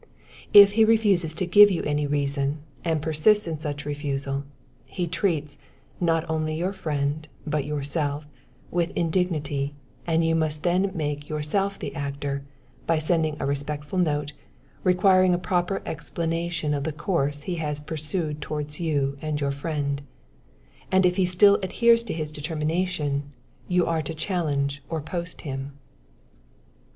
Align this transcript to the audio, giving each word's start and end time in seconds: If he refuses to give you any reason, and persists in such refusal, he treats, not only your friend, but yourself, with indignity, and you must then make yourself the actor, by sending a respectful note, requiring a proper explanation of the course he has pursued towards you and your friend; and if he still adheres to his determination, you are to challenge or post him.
If 0.51 0.71
he 0.71 0.83
refuses 0.83 1.35
to 1.35 1.45
give 1.45 1.69
you 1.69 1.83
any 1.83 2.07
reason, 2.07 2.57
and 2.83 3.03
persists 3.03 3.45
in 3.45 3.59
such 3.59 3.85
refusal, 3.85 4.45
he 4.87 5.05
treats, 5.05 5.59
not 5.99 6.27
only 6.27 6.55
your 6.55 6.73
friend, 6.73 7.27
but 7.45 7.65
yourself, 7.65 8.25
with 8.71 8.89
indignity, 8.95 9.75
and 10.07 10.25
you 10.25 10.33
must 10.33 10.63
then 10.63 10.89
make 10.95 11.29
yourself 11.29 11.77
the 11.77 11.93
actor, 11.93 12.41
by 12.87 12.97
sending 12.97 13.37
a 13.39 13.45
respectful 13.45 13.99
note, 13.99 14.33
requiring 14.83 15.35
a 15.35 15.37
proper 15.37 15.83
explanation 15.85 16.73
of 16.73 16.83
the 16.83 16.91
course 16.91 17.43
he 17.43 17.57
has 17.57 17.79
pursued 17.79 18.41
towards 18.41 18.79
you 18.79 19.19
and 19.21 19.39
your 19.39 19.51
friend; 19.51 20.01
and 20.91 21.05
if 21.05 21.17
he 21.17 21.25
still 21.27 21.59
adheres 21.61 22.01
to 22.01 22.13
his 22.13 22.31
determination, 22.31 23.21
you 23.67 23.85
are 23.85 24.01
to 24.01 24.15
challenge 24.15 24.81
or 24.89 24.99
post 24.99 25.41
him. 25.41 25.73